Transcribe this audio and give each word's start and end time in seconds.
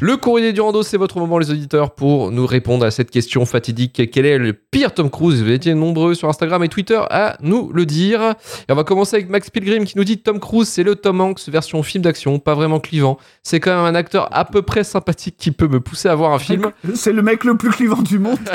Le 0.00 0.16
courrier 0.16 0.52
du 0.52 0.60
rando, 0.60 0.82
c'est 0.82 0.96
votre 0.96 1.18
moment, 1.18 1.38
les 1.38 1.50
auditeurs, 1.50 1.94
pour 1.94 2.30
nous 2.30 2.46
répondre 2.46 2.84
à 2.84 2.90
cette 2.90 3.10
question 3.10 3.44
fatidique. 3.46 4.10
Quel 4.12 4.26
est 4.26 4.38
le 4.38 4.52
pire 4.52 4.94
Tom 4.94 5.10
Cruise? 5.10 5.42
Vous 5.42 5.50
étiez 5.50 5.74
nombreux 5.74 6.14
sur 6.14 6.28
Instagram 6.28 6.62
et 6.62 6.68
Twitter 6.68 7.00
à 7.10 7.36
nous 7.40 7.72
le 7.72 7.84
dire. 7.86 8.34
Et 8.68 8.72
on 8.72 8.74
va 8.74 8.84
commencer 8.84 9.16
avec 9.16 9.28
Max 9.28 9.50
Pilgrim 9.50 9.84
qui 9.84 9.96
nous 9.96 10.04
dit 10.04 10.18
Tom 10.18 10.38
Cruise, 10.38 10.68
c'est 10.68 10.82
le 10.82 10.94
Tom 10.94 11.20
Hanks 11.20 11.48
version 11.48 11.82
film 11.82 12.02
d'action, 12.02 12.38
pas 12.38 12.54
vraiment 12.54 12.80
clivant. 12.80 13.18
C'est 13.42 13.60
quand 13.60 13.74
même 13.74 13.84
un 13.84 13.94
acteur 13.94 14.28
à 14.32 14.44
peu 14.44 14.62
près 14.62 14.84
sympathique 14.84 15.36
qui 15.36 15.50
peut 15.50 15.68
me 15.68 15.80
pousser 15.80 16.08
à 16.08 16.14
voir 16.14 16.32
un 16.32 16.38
film. 16.38 16.70
C'est 16.94 17.12
le 17.12 17.22
mec 17.22 17.44
le 17.44 17.56
plus 17.56 17.70
clivant 17.70 18.02
du 18.02 18.18
monde. 18.18 18.38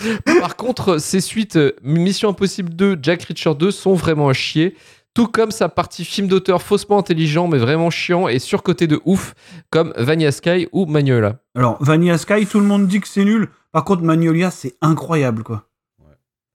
Par 0.40 0.56
contre, 0.56 0.98
ses 0.98 1.20
suites 1.20 1.58
Mission 1.82 2.30
Impossible 2.30 2.70
2, 2.70 2.98
Jack 3.02 3.24
Reacher 3.24 3.54
2 3.54 3.70
sont 3.70 3.94
vraiment 3.94 4.28
à 4.28 4.32
chier. 4.32 4.76
Tout 5.14 5.26
comme 5.26 5.50
sa 5.50 5.68
partie 5.68 6.04
film 6.04 6.28
d'auteur 6.28 6.62
faussement 6.62 6.98
intelligent 6.98 7.48
mais 7.48 7.58
vraiment 7.58 7.90
chiant 7.90 8.28
et 8.28 8.38
surcoté 8.38 8.86
de 8.86 9.00
ouf, 9.04 9.34
comme 9.70 9.92
Vanilla 9.96 10.30
Sky 10.32 10.68
ou 10.72 10.86
Magnolia. 10.86 11.40
Alors, 11.56 11.76
Vanilla 11.82 12.18
Sky, 12.18 12.46
tout 12.46 12.60
le 12.60 12.66
monde 12.66 12.86
dit 12.86 13.00
que 13.00 13.08
c'est 13.08 13.24
nul. 13.24 13.48
Par 13.72 13.84
contre, 13.84 14.02
Magnolia, 14.02 14.50
c'est 14.50 14.76
incroyable, 14.80 15.42
quoi. 15.42 15.64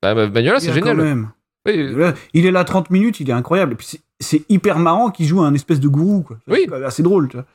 Bah, 0.02 0.16
bah, 0.16 0.28
Magnolia, 0.30 0.60
c'est 0.60 0.74
génial. 0.74 0.98
quand 0.98 1.04
même. 1.04 1.30
Oui, 1.66 1.94
Là, 1.96 2.14
il 2.34 2.46
est 2.46 2.52
là 2.52 2.64
30 2.64 2.90
minutes, 2.90 3.20
il 3.20 3.30
est 3.30 3.34
incroyable. 3.34 3.74
Et 3.74 3.76
puis, 3.76 3.88
c'est- 4.20 4.44
hyper 4.50 4.80
marrant 4.80 5.12
qu'il 5.12 5.26
joue 5.26 5.42
un 5.42 5.54
espèce 5.54 5.80
de 5.80 5.88
gourou, 5.88 6.22
quoi. 6.24 6.38
Oui. 6.48 6.60
C'est 6.62 6.68
quand 6.68 6.76
même 6.76 6.84
assez 6.86 7.04
drôle, 7.04 7.28
tu 7.30 7.38
vois. 7.38 7.46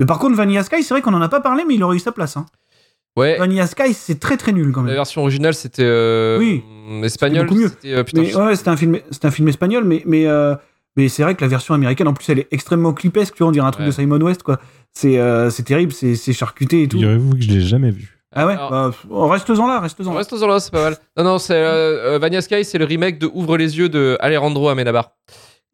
Mais 0.00 0.06
par 0.06 0.18
contre, 0.18 0.34
Vanilla 0.36 0.62
Sky, 0.64 0.82
c'est 0.82 0.92
vrai 0.94 1.02
qu'on 1.02 1.14
en 1.14 1.22
a 1.22 1.28
pas 1.28 1.40
parlé, 1.40 1.64
mais 1.66 1.74
il 1.74 1.82
aurait 1.82 1.96
eu 1.96 2.00
sa 2.00 2.12
place. 2.12 2.36
Hein. 2.36 2.46
Ouais. 3.16 3.36
Vanilla 3.38 3.66
Sky, 3.66 3.92
c'est 3.94 4.18
très 4.20 4.36
très 4.36 4.52
nul 4.52 4.72
quand 4.72 4.82
La 4.82 4.86
même. 4.88 4.94
version 4.96 5.22
originale, 5.22 5.54
c'était 5.54 5.82
euh, 5.84 6.38
Oui. 6.38 6.62
espagnol. 7.02 7.46
beaucoup 7.46 7.60
mieux. 7.60 7.68
C'était 7.68 7.94
euh, 7.94 8.04
putain, 8.04 8.20
Mais 8.22 8.26
je- 8.28 8.36
ouais, 8.38 8.56
c'est 8.56 8.68
un 8.68 8.76
film, 8.76 8.98
un 9.22 9.30
film 9.30 9.48
espagnol, 9.48 9.84
mais 9.84 10.02
mais 10.06 10.26
euh, 10.26 10.54
mais 10.96 11.08
c'est 11.08 11.22
vrai 11.22 11.34
que 11.34 11.40
la 11.42 11.48
version 11.48 11.74
américaine, 11.74 12.06
en 12.08 12.14
plus, 12.14 12.28
elle 12.30 12.38
est 12.40 12.48
extrêmement 12.52 12.92
clipesque. 12.92 13.34
Tu 13.34 13.38
vois, 13.42 13.48
on 13.48 13.52
dirait 13.52 13.66
un 13.66 13.70
truc 13.70 13.82
Ouais. 13.84 13.90
de 13.90 13.94
Simon 13.94 14.20
West, 14.20 14.42
quoi. 14.42 14.60
C'est 14.92 15.18
euh, 15.18 15.50
c'est 15.50 15.64
terrible, 15.64 15.92
c'est 15.92 16.14
c'est 16.14 16.32
charcuté 16.32 16.82
et 16.82 16.88
tout. 16.88 16.98
Figurez-vous 16.98 17.34
que 17.34 17.40
je 17.42 17.48
l'ai 17.50 17.60
jamais 17.60 17.90
vu. 17.90 18.10
Ah 18.36 18.46
ouais? 18.46 18.56
Bah, 18.56 18.90
pff, 18.90 19.06
reste-en 19.10 19.66
là, 19.68 19.78
reste-en 19.80 20.10
là. 20.12 20.18
Reste 20.18 20.34
dans 20.38 20.46
là, 20.48 20.58
c'est 20.58 20.72
pas 20.72 20.82
mal. 20.82 20.96
Non, 21.16 21.22
non, 21.24 21.38
c'est 21.38 22.18
Vanilla 22.18 22.40
Sky, 22.42 22.64
c'est 22.64 22.78
le 22.78 22.84
remake 22.84 23.18
de 23.20 23.28
Ouvre 23.32 23.56
les 23.56 23.78
yeux 23.78 23.88
de 23.88 24.16
Alejandro 24.18 24.68
Amenabar, 24.68 25.12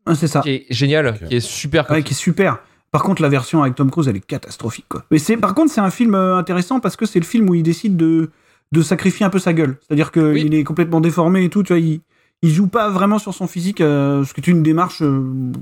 Ah, 0.04 0.14
c'est 0.14 0.26
ça. 0.28 0.40
qui 0.40 0.50
est 0.50 0.66
génial, 0.68 1.18
qui 1.26 1.36
est 1.36 1.40
super. 1.40 1.90
Ouais, 1.90 2.02
qui 2.02 2.12
est 2.12 2.16
super. 2.16 2.58
Par 2.92 3.02
contre, 3.04 3.22
la 3.22 3.28
version 3.28 3.62
avec 3.62 3.74
Tom 3.76 3.90
Cruise, 3.90 4.08
elle 4.08 4.16
est 4.16 4.26
catastrophique. 4.26 4.86
Quoi. 4.88 5.04
Mais 5.10 5.18
c'est, 5.18 5.36
par 5.36 5.54
contre, 5.54 5.72
c'est 5.72 5.80
un 5.80 5.90
film 5.90 6.14
euh, 6.14 6.36
intéressant 6.36 6.80
parce 6.80 6.96
que 6.96 7.06
c'est 7.06 7.20
le 7.20 7.24
film 7.24 7.48
où 7.48 7.54
il 7.54 7.62
décide 7.62 7.96
de, 7.96 8.30
de 8.72 8.82
sacrifier 8.82 9.24
un 9.24 9.30
peu 9.30 9.38
sa 9.38 9.52
gueule. 9.52 9.76
C'est-à-dire 9.86 10.10
qu'il 10.10 10.22
Oui. 10.22 10.48
est 10.52 10.64
complètement 10.64 11.00
déformé 11.00 11.44
et 11.44 11.48
tout. 11.50 11.62
Tu 11.62 11.72
vois, 11.72 11.78
il, 11.80 12.00
il 12.42 12.50
joue 12.50 12.66
pas 12.66 12.88
vraiment 12.90 13.18
sur 13.18 13.32
son 13.34 13.46
physique, 13.46 13.80
euh, 13.80 14.24
ce 14.24 14.34
qui 14.34 14.40
est 14.40 14.48
une 14.48 14.62
démarche, 14.64 15.02
euh, 15.02 15.52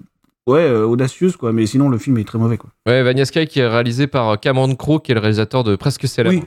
ouais, 0.47 0.61
euh, 0.63 0.85
audacieuse, 0.87 1.37
quoi. 1.37 1.53
Mais 1.53 1.67
sinon, 1.67 1.89
le 1.91 1.99
film 1.99 2.17
est 2.19 2.25
très 2.25 2.39
mauvais, 2.39 2.57
quoi. 2.57 2.71
Ouais, 2.87 3.03
qui 3.47 3.61
est 3.61 3.69
réalisé 3.69 4.07
par 4.07 4.41
Cameron 4.41 4.75
Crowe, 4.75 5.01
qui 5.01 5.13
est 5.13 5.15
le 5.15 5.21
réalisateur 5.21 5.65
de 5.65 5.77
Presque 5.77 6.09
Célèbre. 6.09 6.35
Oui, 6.39 6.45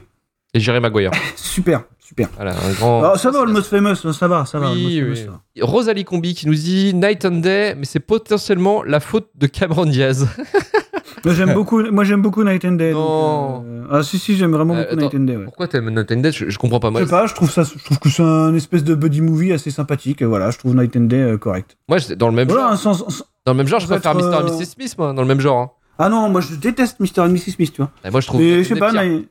Et 0.54 0.58
Jerry 0.60 0.80
Maguire. 0.80 1.12
super, 1.36 1.84
super. 2.12 2.28
Voilà, 2.36 2.52
un 2.52 2.72
grand. 2.72 3.02
Ah, 3.04 3.18
ça 3.18 3.30
va, 3.30 3.40
Almost 3.42 3.68
Famous, 3.68 3.94
ça 4.12 4.28
va, 4.28 4.44
ça 4.44 4.58
va. 4.58 4.72
Oui. 4.72 5.00
Famous, 5.00 5.16
ça 5.16 5.24
va. 5.30 5.40
Rosalie 5.66 6.04
Combi 6.04 6.34
qui 6.34 6.46
nous 6.46 6.54
dit 6.54 6.92
Night 6.94 7.24
and 7.24 7.36
Day, 7.40 7.74
mais 7.74 7.84
c'est 7.84 8.00
potentiellement 8.00 8.82
la 8.82 9.00
faute 9.00 9.28
de 9.34 9.46
Cameron 9.46 9.86
Diaz. 9.86 10.26
Moi, 11.24 11.34
j'aime 11.34 11.54
beaucoup, 11.54 11.80
moi, 11.92 12.02
j'aime 12.02 12.20
beaucoup 12.20 12.42
Night 12.42 12.64
and 12.64 12.72
Day. 12.72 12.92
Non. 12.92 13.62
euh, 13.64 13.84
ah, 13.92 14.02
si, 14.02 14.18
si, 14.18 14.36
j'aime 14.36 14.50
vraiment 14.50 14.74
Euh, 14.74 14.82
beaucoup 14.90 14.94
attends. 14.94 15.02
Night 15.02 15.14
and 15.14 15.24
Day, 15.24 15.36
ouais. 15.36 15.44
Pourquoi 15.44 15.68
t'aimes 15.68 15.90
Night 15.94 16.10
and 16.10 16.16
Day? 16.16 16.32
Je, 16.32 16.50
je 16.50 16.58
comprends 16.58 16.80
pas 16.80 16.88
Je 16.88 16.92
moi. 16.92 17.00
sais 17.02 17.06
pas, 17.10 17.26
je 17.26 17.34
trouve 17.34 17.48
ça, 17.48 17.62
je 17.62 17.84
trouve 17.84 17.98
que 18.00 18.08
c'est 18.08 18.24
un 18.24 18.52
espèce 18.56 18.82
de 18.82 18.94
buddy 18.96 19.20
movie 19.20 19.52
assez 19.52 19.70
sympathique. 19.70 20.20
Et 20.20 20.24
voilà, 20.24 20.50
je 20.50 20.58
trouve 20.58 20.74
Night 20.74 20.96
and 20.96 21.02
Day 21.02 21.20
euh, 21.20 21.38
correct. 21.38 21.76
Moi, 21.88 21.98
dans 22.16 22.28
le 22.28 22.34
même 22.34 22.48
Voilà, 22.48 22.74
genre. 22.74 23.06
Dans 23.46 23.52
le 23.52 23.56
même 23.56 23.68
genre, 23.68 23.78
je 23.78 23.86
préfère 23.86 24.16
Mr. 24.16 24.22
euh, 24.34 24.42
Mrs. 24.58 24.64
Smith, 24.64 24.94
moi, 24.98 25.12
dans 25.12 25.22
le 25.22 25.28
même 25.28 25.40
genre. 25.40 25.58
hein. 25.60 25.70
Ah 25.98 26.08
non, 26.08 26.28
moi 26.28 26.40
je 26.40 26.56
déteste 26.56 26.98
Mr. 26.98 27.20
and 27.20 27.28
Mrs. 27.28 27.52
Smith, 27.52 27.72
tu 27.72 27.82
vois. 27.82 27.90
Et 28.04 28.10
moi, 28.10 28.20
je 28.20 28.26
trouve. 28.26 28.40
Je 28.40 28.62
sais 28.64 28.74
and 28.74 28.78
pas, 28.78 28.90
mais- 28.92 29.22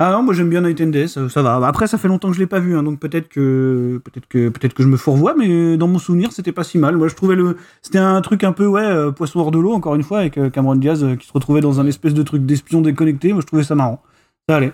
Ah 0.00 0.12
non, 0.12 0.22
moi 0.22 0.32
j'aime 0.32 0.48
bien 0.48 0.60
Night 0.60 0.80
and 0.80 0.86
Day, 0.86 1.08
ça, 1.08 1.28
ça 1.28 1.42
va. 1.42 1.56
Après, 1.66 1.88
ça 1.88 1.98
fait 1.98 2.06
longtemps 2.06 2.28
que 2.28 2.34
je 2.34 2.38
l'ai 2.38 2.46
pas 2.46 2.60
vu, 2.60 2.76
hein, 2.76 2.84
donc 2.84 3.00
peut-être 3.00 3.28
que 3.28 4.00
peut-être 4.04 4.28
que 4.28 4.48
peut-être 4.48 4.72
que 4.72 4.84
je 4.84 4.88
me 4.88 4.96
fourvoie, 4.96 5.34
mais 5.36 5.76
dans 5.76 5.88
mon 5.88 5.98
souvenir, 5.98 6.30
c'était 6.30 6.52
pas 6.52 6.62
si 6.62 6.78
mal. 6.78 6.96
Moi, 6.96 7.08
je 7.08 7.16
trouvais 7.16 7.34
le, 7.34 7.56
c'était 7.82 7.98
un 7.98 8.20
truc 8.20 8.44
un 8.44 8.52
peu 8.52 8.64
ouais, 8.64 8.80
euh, 8.80 9.10
poisson 9.10 9.40
hors 9.40 9.50
de 9.50 9.58
l'eau, 9.58 9.72
encore 9.72 9.96
une 9.96 10.04
fois, 10.04 10.20
avec 10.20 10.38
euh, 10.38 10.50
Cameron 10.50 10.76
Diaz 10.76 11.02
euh, 11.02 11.16
qui 11.16 11.26
se 11.26 11.32
retrouvait 11.32 11.60
dans 11.60 11.80
un 11.80 11.86
espèce 11.88 12.14
de 12.14 12.22
truc 12.22 12.46
d'espion 12.46 12.80
déconnecté. 12.80 13.32
Moi, 13.32 13.42
je 13.42 13.46
trouvais 13.48 13.64
ça 13.64 13.74
marrant. 13.74 14.00
Ça 14.48 14.56
allait. 14.56 14.72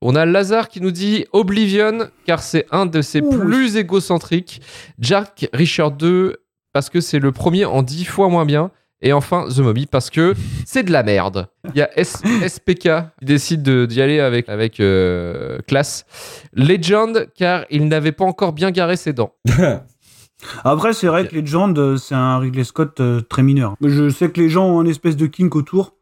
On 0.00 0.16
a 0.16 0.24
Lazare 0.24 0.70
qui 0.70 0.80
nous 0.80 0.92
dit 0.92 1.26
Oblivion, 1.32 2.08
car 2.24 2.42
c'est 2.42 2.64
un 2.70 2.86
de 2.86 3.02
ses 3.02 3.20
Ouh, 3.20 3.38
plus 3.38 3.76
égocentriques. 3.76 4.62
Jack 4.98 5.46
Richard 5.52 5.92
2, 5.92 6.36
parce 6.72 6.88
que 6.88 7.02
c'est 7.02 7.18
le 7.18 7.32
premier 7.32 7.66
en 7.66 7.82
10 7.82 8.06
fois 8.06 8.30
moins 8.30 8.46
bien. 8.46 8.70
Et 9.02 9.12
enfin, 9.12 9.46
The 9.48 9.58
Mummy, 9.58 9.86
parce 9.86 10.08
que 10.10 10.34
c'est 10.66 10.82
de 10.82 10.92
la 10.92 11.02
merde. 11.02 11.48
Il 11.74 11.78
y 11.78 11.82
a 11.82 11.90
S- 11.98 12.22
SPK 12.46 12.88
qui 13.18 13.24
décide 13.26 13.62
de- 13.62 13.86
d'y 13.86 14.00
aller 14.00 14.20
avec, 14.20 14.48
avec 14.48 14.80
euh, 14.80 15.58
classe. 15.66 16.06
Legend, 16.54 17.28
car 17.36 17.64
il 17.70 17.88
n'avait 17.88 18.12
pas 18.12 18.24
encore 18.24 18.52
bien 18.52 18.70
garé 18.70 18.96
ses 18.96 19.12
dents. 19.12 19.34
Après, 20.64 20.92
c'est 20.92 21.06
vrai 21.06 21.26
que 21.26 21.34
Legend, 21.34 21.78
euh, 21.78 21.96
c'est 21.96 22.14
un 22.14 22.38
Ridley 22.38 22.64
Scott 22.64 23.00
euh, 23.00 23.20
très 23.20 23.42
mineur. 23.42 23.76
Je 23.82 24.08
sais 24.10 24.30
que 24.30 24.40
les 24.40 24.48
gens 24.48 24.66
ont 24.66 24.80
un 24.80 24.86
espèce 24.86 25.16
de 25.16 25.26
kink 25.26 25.54
autour. 25.56 25.94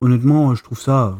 Honnêtement, 0.00 0.54
je 0.54 0.62
trouve 0.62 0.78
ça. 0.80 1.16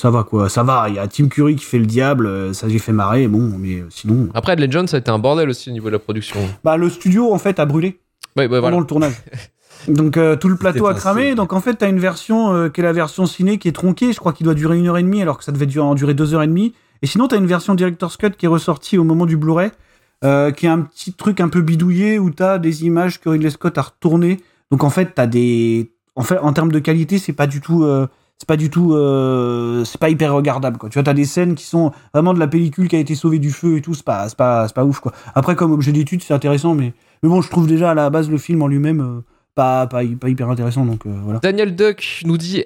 Ça 0.00 0.10
va 0.10 0.24
quoi, 0.24 0.48
ça 0.48 0.62
va. 0.64 0.86
Il 0.88 0.96
y 0.96 0.98
a 0.98 1.06
Tim 1.06 1.28
Curry 1.28 1.54
qui 1.56 1.64
fait 1.64 1.78
le 1.78 1.86
diable, 1.86 2.26
euh, 2.26 2.52
ça 2.52 2.68
j'ai 2.68 2.78
fait 2.80 2.92
marrer, 2.92 3.28
bon, 3.28 3.52
mais 3.58 3.84
sinon. 3.90 4.28
Après, 4.34 4.56
Legend, 4.56 4.88
ça 4.88 4.96
a 4.96 5.00
été 5.00 5.10
un 5.10 5.18
bordel 5.18 5.48
aussi 5.48 5.70
au 5.70 5.72
niveau 5.72 5.88
de 5.88 5.92
la 5.92 5.98
production. 6.00 6.40
Bah, 6.64 6.76
le 6.76 6.88
studio 6.90 7.32
en 7.32 7.38
fait 7.38 7.60
a 7.60 7.66
brûlé 7.66 8.00
Ouais, 8.36 8.44
ouais, 8.44 8.48
pendant 8.48 8.60
voilà. 8.60 8.78
le 8.80 8.86
tournage. 8.86 9.12
Donc 9.88 10.16
euh, 10.16 10.36
tout 10.36 10.48
le 10.48 10.56
plateau 10.56 10.86
a 10.86 10.94
cramé, 10.94 11.34
donc 11.34 11.52
en 11.52 11.60
fait 11.60 11.74
t'as 11.74 11.88
une 11.88 11.98
version 11.98 12.54
euh, 12.54 12.68
qui 12.68 12.80
est 12.80 12.84
la 12.84 12.92
version 12.92 13.26
ciné 13.26 13.58
qui 13.58 13.68
est 13.68 13.72
tronquée, 13.72 14.12
je 14.12 14.18
crois 14.18 14.32
qu'il 14.32 14.44
doit 14.44 14.54
durer 14.54 14.78
une 14.78 14.86
heure 14.86 14.98
et 14.98 15.02
demie 15.02 15.22
alors 15.22 15.38
que 15.38 15.44
ça 15.44 15.52
devait 15.52 15.66
durer, 15.66 15.84
en 15.84 15.94
durer 15.94 16.14
deux 16.14 16.34
heures 16.34 16.42
et 16.42 16.46
demie. 16.46 16.74
Et 17.02 17.06
sinon 17.06 17.26
t'as 17.26 17.36
une 17.36 17.46
version 17.46 17.74
Director's 17.74 18.16
Cut 18.16 18.30
qui 18.30 18.46
est 18.46 18.48
ressortie 18.48 18.96
au 18.96 19.04
moment 19.04 19.26
du 19.26 19.36
Blu-ray, 19.36 19.70
euh, 20.24 20.52
qui 20.52 20.66
est 20.66 20.68
un 20.68 20.82
petit 20.82 21.12
truc 21.12 21.40
un 21.40 21.48
peu 21.48 21.62
bidouillé 21.62 22.18
où 22.18 22.30
t'as 22.30 22.58
des 22.58 22.84
images 22.84 23.20
que 23.20 23.28
Ridley 23.28 23.50
Scott 23.50 23.76
a 23.76 23.82
retournées. 23.82 24.40
Donc 24.70 24.84
en 24.84 24.90
fait 24.90 25.14
t'as 25.14 25.26
des, 25.26 25.92
en 26.14 26.22
fait 26.22 26.38
en 26.38 26.52
termes 26.52 26.70
de 26.70 26.78
qualité 26.78 27.18
c'est 27.18 27.32
pas 27.32 27.48
du 27.48 27.60
tout, 27.60 27.84
c'est 28.38 28.46
pas 28.46 28.56
du 28.56 28.70
tout, 28.70 28.96
c'est 29.84 30.00
pas 30.00 30.10
hyper 30.10 30.32
regardable 30.32 30.78
quoi. 30.78 30.90
Tu 30.90 30.94
vois 30.94 31.02
t'as 31.02 31.12
des 31.12 31.24
scènes 31.24 31.56
qui 31.56 31.64
sont 31.64 31.92
vraiment 32.14 32.34
de 32.34 32.38
la 32.38 32.46
pellicule 32.46 32.88
qui 32.88 32.94
a 32.94 33.00
été 33.00 33.16
sauvée 33.16 33.40
du 33.40 33.50
feu 33.50 33.78
et 33.78 33.82
tout, 33.82 33.94
c'est 33.94 34.04
pas, 34.04 34.28
c'est 34.28 34.38
pas, 34.38 34.68
c'est 34.68 34.74
pas 34.74 34.84
ouf 34.84 35.00
quoi. 35.00 35.12
Après 35.34 35.56
comme 35.56 35.72
objet 35.72 35.90
d'étude 35.90 36.22
c'est 36.22 36.34
intéressant 36.34 36.76
mais, 36.76 36.94
mais 37.24 37.28
bon 37.28 37.42
je 37.42 37.50
trouve 37.50 37.66
déjà 37.66 37.90
à 37.90 37.94
la 37.94 38.10
base 38.10 38.30
le 38.30 38.38
film 38.38 38.62
en 38.62 38.68
lui-même 38.68 39.22
pas, 39.54 39.86
pas, 39.86 40.02
pas 40.20 40.28
hyper 40.28 40.48
intéressant, 40.48 40.84
donc 40.84 41.06
euh, 41.06 41.10
voilà. 41.24 41.38
Daniel 41.40 41.74
Duck 41.76 42.22
nous 42.24 42.38
dit 42.38 42.64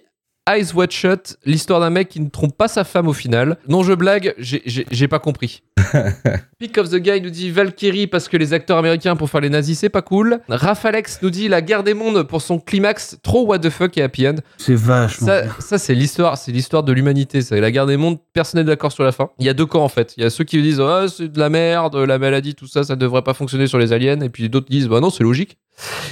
Eyes 0.49 0.73
Wide 0.75 0.93
Shut, 0.93 1.37
l'histoire 1.45 1.81
d'un 1.81 1.91
mec 1.91 2.09
qui 2.09 2.21
ne 2.21 2.29
trompe 2.29 2.57
pas 2.57 2.69
sa 2.69 2.85
femme 2.85 3.09
au 3.09 3.13
final. 3.13 3.57
Non, 3.69 3.83
je 3.83 3.93
blague, 3.93 4.33
j'ai- 4.39 4.63
j'ai 4.65 4.87
j'ai 4.93 5.09
pas 5.09 5.19
compris. 5.19 5.65
Pick 6.59 6.79
of 6.79 6.89
the 6.89 6.97
Guy 6.97 7.21
nous 7.21 7.31
dit 7.31 7.51
Valkyrie 7.51 8.07
parce 8.07 8.29
que 8.29 8.37
les 8.37 8.53
acteurs 8.53 8.79
américains 8.79 9.17
pour 9.17 9.29
faire 9.29 9.41
les 9.41 9.51
nazis, 9.51 9.79
c'est 9.79 9.89
pas 9.89 10.03
cool. 10.03 10.39
Rafalex 10.49 11.19
nous 11.23 11.31
dit 11.31 11.49
La 11.49 11.63
guerre 11.63 11.83
des 11.83 11.95
mondes 11.95 12.23
pour 12.23 12.43
son 12.43 12.59
climax, 12.61 13.19
trop 13.23 13.45
what 13.47 13.59
the 13.59 13.71
fuck 13.71 13.97
et 13.99 14.03
happy 14.03 14.29
end. 14.29 14.37
C'est 14.57 14.75
vachement. 14.77 15.27
Ça, 15.27 15.43
ça 15.59 15.79
c'est 15.79 15.95
l'histoire, 15.95 16.39
c'est 16.39 16.53
l'histoire 16.53 16.83
de 16.85 16.93
l'humanité. 16.93 17.43
C'est 17.43 17.61
la 17.61 17.71
guerre 17.73 17.87
des 17.87 17.97
mondes, 17.97 18.19
personne 18.33 18.61
n'est 18.61 18.65
d'accord 18.67 18.93
sur 18.93 19.03
la 19.05 19.11
fin. 19.13 19.31
Il 19.41 19.47
y 19.47 19.49
a 19.49 19.55
deux 19.55 19.67
camps 19.67 19.83
en 19.85 19.89
fait. 19.89 20.15
Il 20.17 20.23
y 20.23 20.27
a 20.27 20.31
ceux 20.31 20.45
qui 20.45 20.63
disent 20.63 20.81
Ah, 20.81 21.07
c'est 21.09 21.29
de 21.29 21.39
la 21.41 21.51
merde, 21.51 21.97
la 21.97 22.19
maladie, 22.19 22.55
tout 22.55 22.69
ça, 22.69 22.85
ça 22.85 22.95
devrait 22.97 23.23
pas 23.23 23.35
fonctionner 23.35 23.67
sur 23.67 23.79
les 23.79 23.93
aliens. 23.93 24.21
Et 24.21 24.29
puis 24.31 24.49
d'autres 24.49 24.69
disent 24.71 24.89
Bah 24.89 25.01
non, 25.01 25.11
c'est 25.11 25.25
logique. 25.25 25.59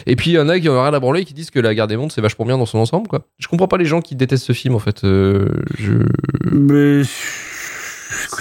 Et 0.07 0.17
puis 0.17 0.31
il 0.31 0.35
y 0.35 0.39
en 0.39 0.49
a 0.49 0.59
qui 0.59 0.69
ont 0.69 0.81
rien 0.81 0.93
à 0.93 1.01
branler 1.01 1.23
et 1.23 1.25
qui 1.25 1.35
disent 1.35 1.51
que 1.51 1.59
la 1.59 1.75
guerre 1.75 1.87
des 1.87 1.97
mondes 1.97 2.13
c'est 2.13 2.21
vachement 2.21 2.45
bien 2.45 2.59
dans 2.59 2.67
son 2.67 2.79
ensemble 2.79 3.09
quoi. 3.09 3.27
Je 3.39 3.49
comprends 3.49 3.69
pas 3.69 3.79
les 3.79 3.85
gens 3.85 4.01
qui 4.01 4.15
détestent 4.15 4.45
ce 4.45 4.53
film 4.53 4.75
en 4.75 4.79
fait. 4.79 5.05
Euh, 5.05 5.49
je... 5.79 5.93
Mais. 6.51 7.03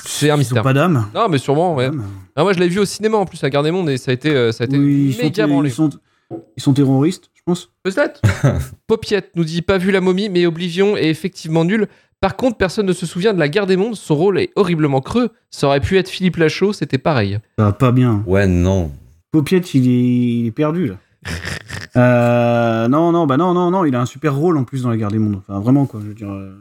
C'est 0.05 0.29
un 0.29 0.37
mystère. 0.37 0.63
pas 0.63 0.73
d'âme. 0.73 1.07
Non 1.13 1.29
mais 1.29 1.37
sûrement 1.37 1.75
ouais. 1.75 1.89
Ah, 2.35 2.43
moi 2.43 2.53
je 2.53 2.59
l'ai 2.59 2.67
vu 2.67 2.79
au 2.79 2.85
cinéma 2.85 3.17
en 3.17 3.25
plus 3.25 3.41
la 3.41 3.49
guerre 3.49 3.63
des 3.63 3.71
mondes 3.71 3.89
et 3.89 3.97
ça 3.97 4.11
a 4.11 4.13
été, 4.13 4.29
euh, 4.29 4.51
ça 4.51 4.63
a 4.63 4.67
été 4.67 4.77
Oui, 4.77 5.07
ils, 5.07 5.13
sont, 5.13 5.23
méga 5.23 5.47
branlé. 5.47 5.69
ils, 5.69 5.73
sont, 5.73 5.89
ils 6.57 6.63
sont 6.63 6.73
terroristes, 6.73 7.29
je 7.33 7.41
pense. 7.45 7.69
Peut-être. 7.83 8.21
Popiette 8.87 9.31
nous 9.35 9.43
dit 9.43 9.61
pas 9.61 9.77
vu 9.77 9.91
la 9.91 10.01
momie 10.01 10.29
mais 10.29 10.45
Oblivion 10.45 10.97
est 10.97 11.09
effectivement 11.09 11.65
nul. 11.65 11.87
Par 12.23 12.37
contre, 12.37 12.55
personne 12.55 12.85
ne 12.85 12.93
se 12.93 13.05
souvient 13.05 13.33
de 13.33 13.39
la 13.39 13.49
guerre 13.49 13.67
des 13.67 13.75
mondes. 13.75 13.95
Son 13.95 14.15
rôle 14.15 14.39
est 14.39 14.51
horriblement 14.55 15.01
creux. 15.01 15.31
Ça 15.51 15.67
aurait 15.67 15.81
pu 15.81 15.97
être 15.97 16.07
Philippe 16.07 16.37
Lachaud, 16.37 16.71
c'était 16.71 16.97
pareil. 16.97 17.39
Ça 17.59 17.65
va 17.65 17.73
pas 17.73 17.91
bien. 17.91 18.23
Ouais, 18.25 18.47
non. 18.47 18.91
Popiette, 19.33 19.73
il 19.73 19.89
est, 19.89 20.39
il 20.39 20.47
est 20.47 20.51
perdu, 20.51 20.87
là. 20.87 20.95
Euh, 21.95 22.87
non, 22.87 23.11
non, 23.11 23.27
bah 23.27 23.37
non, 23.37 23.53
non, 23.53 23.69
non, 23.69 23.85
il 23.85 23.95
a 23.95 24.01
un 24.01 24.07
super 24.07 24.33
rôle 24.33 24.57
en 24.57 24.63
plus 24.63 24.81
dans 24.81 24.89
la 24.89 24.97
guerre 24.97 25.11
des 25.11 25.19
mondes. 25.19 25.35
Enfin, 25.47 25.59
vraiment, 25.59 25.85
quoi. 25.85 25.99
Je 26.01 26.07
veux 26.07 26.15
dire, 26.15 26.31
euh, 26.31 26.51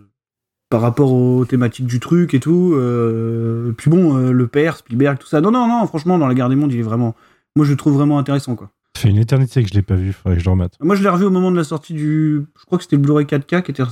par 0.68 0.82
rapport 0.82 1.10
aux 1.10 1.46
thématiques 1.46 1.86
du 1.86 2.00
truc 2.00 2.34
et 2.34 2.40
tout. 2.40 2.74
Euh, 2.74 3.72
puis 3.76 3.90
bon, 3.90 4.16
euh, 4.18 4.30
le 4.32 4.46
père, 4.46 4.76
Spielberg, 4.76 5.18
tout 5.18 5.26
ça. 5.26 5.40
Non, 5.40 5.50
non, 5.50 5.66
non, 5.66 5.86
franchement, 5.86 6.18
dans 6.18 6.26
la 6.26 6.34
guerre 6.34 6.50
des 6.50 6.54
mondes, 6.54 6.72
il 6.72 6.78
est 6.80 6.82
vraiment, 6.82 7.14
moi 7.56 7.64
je 7.64 7.70
le 7.70 7.76
trouve 7.78 7.94
vraiment 7.94 8.18
intéressant 8.18 8.56
quoi. 8.56 8.70
Ça 8.94 9.02
fait 9.02 9.08
une 9.08 9.16
éternité 9.16 9.62
que 9.62 9.68
je 9.70 9.74
l'ai 9.74 9.80
pas 9.80 9.94
vu, 9.94 10.12
faudrait 10.12 10.36
que 10.36 10.40
je 10.40 10.44
le 10.44 10.50
remette. 10.50 10.74
Moi 10.80 10.96
je 10.96 11.02
l'ai 11.02 11.08
revu 11.08 11.24
au 11.24 11.30
moment 11.30 11.50
de 11.50 11.56
la 11.56 11.64
sortie 11.64 11.94
du. 11.94 12.44
Je 12.60 12.64
crois 12.66 12.76
que 12.76 12.84
c'était 12.84 12.96
le 12.96 13.02
Blu-ray 13.02 13.24
4K 13.24 13.62
qui 13.62 13.70
était. 13.70 13.84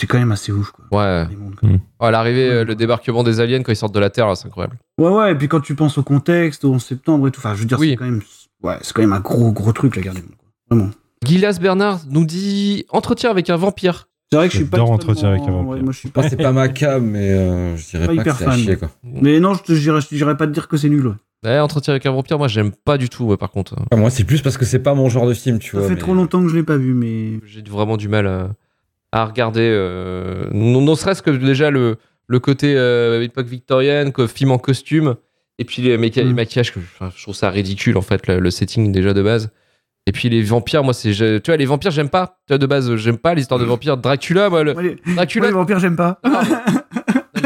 C'est 0.00 0.06
quand 0.06 0.18
même 0.18 0.30
assez 0.30 0.52
ouf 0.52 0.70
quoi. 0.70 0.84
Ouais. 0.92 1.26
Mondes, 1.36 1.56
quoi. 1.56 1.68
Oh, 1.98 2.10
l'arrivée, 2.10 2.64
le 2.64 2.76
débarquement 2.76 3.24
des 3.24 3.40
aliens 3.40 3.64
quand 3.64 3.72
ils 3.72 3.76
sortent 3.76 3.94
de 3.96 3.98
la 3.98 4.10
Terre, 4.10 4.36
c'est 4.36 4.46
incroyable. 4.46 4.76
Ouais, 5.00 5.10
ouais, 5.10 5.32
et 5.32 5.34
puis 5.34 5.48
quand 5.48 5.58
tu 5.60 5.74
penses 5.74 5.98
au 5.98 6.04
contexte, 6.04 6.64
au 6.64 6.70
11 6.72 6.84
septembre 6.84 7.26
et 7.26 7.32
tout, 7.32 7.40
enfin 7.40 7.54
je 7.56 7.60
veux 7.62 7.66
dire, 7.66 7.80
Oui. 7.80 7.90
c'est 7.90 7.96
quand 7.96 8.04
même. 8.04 8.22
Ouais, 8.62 8.76
c'est 8.82 8.92
quand 8.92 9.02
même 9.02 9.12
un 9.12 9.20
gros 9.20 9.52
gros 9.52 9.72
truc 9.72 9.96
la 9.96 10.02
guerre 10.02 10.14
des 10.14 10.22
mondes. 10.22 10.34
quoi. 10.38 10.48
Vraiment. 10.76 10.90
Gilas 11.24 11.58
Bernard 11.60 12.00
nous 12.10 12.24
dit 12.24 12.84
entretien 12.90 13.30
avec 13.30 13.50
un 13.50 13.56
vampire. 13.56 14.08
C'est 14.30 14.36
vrai 14.36 14.48
que 14.48 14.52
je 14.52 14.58
suis 14.58 14.66
pas. 14.66 14.80
Entretien 14.82 15.30
avec 15.30 15.42
un 15.42 15.50
vampire. 15.52 15.68
Ouais, 15.70 15.80
moi 15.82 15.92
je 15.92 15.98
suis 15.98 16.08
pas. 16.10 16.28
C'est 16.28 16.36
pas 16.36 16.52
ma 16.52 16.68
cam, 16.68 17.04
mais 17.04 17.30
euh, 17.32 17.76
je 17.76 17.90
dirais 17.90 18.06
Pas 18.06 18.14
pas, 18.14 18.20
hyper 18.22 18.38
que 18.38 18.44
à 18.44 18.46
fan. 18.50 18.58
chier, 18.60 18.76
quoi. 18.76 18.90
Mais 19.02 19.40
non, 19.40 19.54
je 19.54 19.62
te 19.62 19.72
dirais, 19.72 20.00
je 20.00 20.08
te 20.08 20.14
dirais 20.14 20.36
pas 20.36 20.46
de 20.46 20.52
dire 20.52 20.68
que 20.68 20.76
c'est 20.76 20.88
nul. 20.88 21.06
ouais. 21.06 21.14
Ouais, 21.44 21.58
entretien 21.60 21.92
avec 21.92 22.04
un 22.04 22.10
vampire, 22.10 22.36
moi 22.36 22.48
j'aime 22.48 22.72
pas 22.72 22.98
du 22.98 23.08
tout, 23.08 23.24
ouais, 23.24 23.36
par 23.36 23.50
contre. 23.52 23.76
Ah, 23.92 23.96
moi, 23.96 24.10
c'est 24.10 24.24
plus 24.24 24.42
parce 24.42 24.58
que 24.58 24.64
c'est 24.64 24.80
pas 24.80 24.94
mon 24.94 25.08
genre 25.08 25.26
de 25.26 25.34
film, 25.34 25.60
tu 25.60 25.70
Ça 25.70 25.78
vois. 25.78 25.86
fait 25.88 25.94
mais- 25.94 26.00
trop 26.00 26.12
longtemps 26.14 26.42
que 26.42 26.48
je 26.48 26.56
l'ai 26.56 26.62
pas 26.64 26.76
vu, 26.76 26.92
mais. 26.94 27.38
J'ai 27.46 27.62
vraiment 27.62 27.96
du 27.96 28.08
mal 28.08 28.26
à, 28.26 28.50
à 29.12 29.24
regarder. 29.24 29.62
Euh, 29.72 30.48
non, 30.52 30.80
non 30.82 30.94
serait-ce 30.96 31.22
que 31.22 31.30
déjà 31.30 31.70
le, 31.70 31.96
le 32.26 32.40
côté 32.40 32.74
euh, 32.76 33.22
époque 33.22 33.46
victorienne, 33.46 34.12
que 34.12 34.26
film 34.26 34.50
en 34.50 34.58
costume, 34.58 35.14
et 35.58 35.64
puis 35.64 35.82
les 35.82 35.96
Mm. 35.98 36.32
maquillages, 36.34 36.72
je 37.16 37.22
trouve 37.22 37.34
ça 37.34 37.50
ridicule 37.50 37.96
en 37.96 38.02
fait, 38.02 38.26
le, 38.26 38.38
le 38.40 38.50
setting 38.50 38.92
déjà 38.92 39.12
de 39.14 39.22
base. 39.22 39.50
Et 40.06 40.12
puis 40.12 40.28
les 40.30 40.42
vampires, 40.42 40.82
moi 40.84 40.94
c'est. 40.94 41.10
Tu 41.12 41.40
vois, 41.46 41.56
les 41.58 41.66
vampires, 41.66 41.90
j'aime 41.90 42.08
pas. 42.08 42.38
Tu 42.46 42.52
vois, 42.54 42.58
de 42.58 42.66
base, 42.66 42.96
j'aime 42.96 43.18
pas 43.18 43.34
l'histoire 43.34 43.60
de 43.60 43.66
vampires. 43.66 43.98
Dracula, 43.98 44.48
moi, 44.48 44.64
le, 44.64 44.74
Dracula, 45.14 45.46
les 45.48 45.52
vampires, 45.52 45.78
j'aime 45.80 45.96
pas. 45.96 46.18
Non, 46.24 46.40